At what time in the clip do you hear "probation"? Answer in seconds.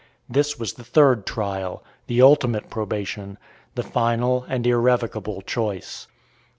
2.71-3.37